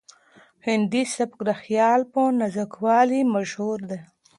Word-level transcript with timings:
هندي 0.67 1.03
سبک 1.15 1.39
د 1.49 1.51
خیال 1.61 2.01
په 2.13 2.21
نازکوالي 2.39 3.21
مشهور 3.35 3.77
دی. 3.89 3.99